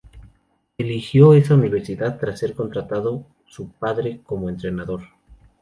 [0.79, 5.03] Eligió esa universidad tras ser contratado su padre como entrenador.